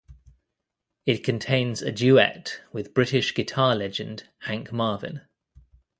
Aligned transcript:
It 1.05 1.17
contains 1.23 1.83
a 1.83 1.91
duet 1.91 2.59
with 2.73 2.95
British 2.95 3.35
guitar 3.35 3.75
legend 3.75 4.27
Hank 4.39 4.71
Marvin. 4.71 5.21